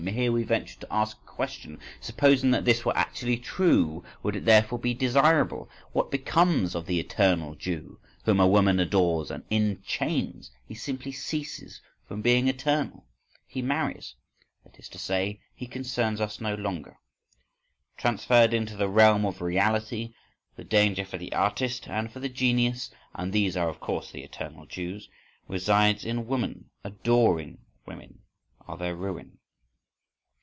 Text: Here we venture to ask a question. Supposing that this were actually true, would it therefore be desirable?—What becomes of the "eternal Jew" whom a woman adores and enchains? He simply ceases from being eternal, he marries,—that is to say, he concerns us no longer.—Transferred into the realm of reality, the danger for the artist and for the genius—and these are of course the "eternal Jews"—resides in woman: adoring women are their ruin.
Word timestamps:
Here 0.07 0.31
we 0.31 0.41
venture 0.43 0.79
to 0.79 0.91
ask 0.91 1.19
a 1.21 1.25
question. 1.27 1.79
Supposing 1.99 2.49
that 2.51 2.63
this 2.65 2.83
were 2.83 2.97
actually 2.97 3.37
true, 3.37 4.03
would 4.23 4.35
it 4.35 4.45
therefore 4.45 4.79
be 4.79 4.95
desirable?—What 4.95 6.09
becomes 6.09 6.73
of 6.73 6.87
the 6.87 6.99
"eternal 6.99 7.53
Jew" 7.53 7.99
whom 8.25 8.39
a 8.39 8.47
woman 8.47 8.79
adores 8.79 9.29
and 9.29 9.43
enchains? 9.51 10.49
He 10.67 10.73
simply 10.73 11.11
ceases 11.11 11.81
from 12.07 12.23
being 12.23 12.47
eternal, 12.47 13.05
he 13.45 13.61
marries,—that 13.61 14.79
is 14.79 14.89
to 14.89 14.97
say, 14.97 15.39
he 15.53 15.67
concerns 15.67 16.19
us 16.19 16.41
no 16.41 16.55
longer.—Transferred 16.55 18.55
into 18.55 18.75
the 18.75 18.89
realm 18.89 19.23
of 19.23 19.39
reality, 19.39 20.15
the 20.55 20.63
danger 20.63 21.05
for 21.05 21.19
the 21.19 21.31
artist 21.31 21.87
and 21.87 22.11
for 22.11 22.19
the 22.19 22.27
genius—and 22.29 23.31
these 23.31 23.55
are 23.55 23.69
of 23.69 23.79
course 23.79 24.09
the 24.09 24.23
"eternal 24.23 24.65
Jews"—resides 24.65 26.03
in 26.05 26.25
woman: 26.25 26.71
adoring 26.83 27.59
women 27.85 28.21
are 28.67 28.77
their 28.77 28.95
ruin. 28.95 29.37